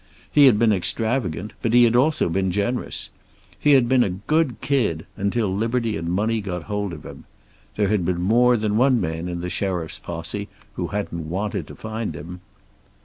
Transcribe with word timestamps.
He 0.31 0.47
had 0.47 0.57
been 0.57 0.73
extravagant, 0.73 1.53
but 1.61 1.73
he 1.75 1.83
had 1.83 1.95
also 1.95 2.27
been 2.27 2.49
generous. 2.49 3.11
He 3.59 3.73
had 3.73 3.87
been 3.87 4.03
"a 4.03 4.09
good 4.09 4.59
kid," 4.59 5.05
until 5.15 5.53
liberty 5.55 5.95
and 5.95 6.09
money 6.11 6.41
got 6.41 6.63
hold 6.63 6.91
of 6.91 7.05
him. 7.05 7.25
There 7.75 7.89
had 7.89 8.03
been 8.03 8.19
more 8.19 8.57
than 8.57 8.77
one 8.77 8.99
man 8.99 9.27
in 9.27 9.41
the 9.41 9.49
sheriff's 9.51 9.99
posse 9.99 10.47
who 10.73 10.87
hadn't 10.87 11.29
wanted 11.29 11.67
to 11.67 11.75
find 11.75 12.15
him. 12.15 12.41